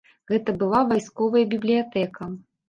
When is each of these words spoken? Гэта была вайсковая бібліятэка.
Гэта 0.29 0.55
была 0.63 0.79
вайсковая 0.91 1.45
бібліятэка. 1.53 2.31